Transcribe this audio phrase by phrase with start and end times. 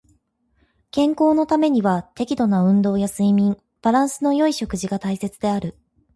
[0.89, 5.77] 健康のためには適度な運動や睡眠、バランスの良い食事が大切である。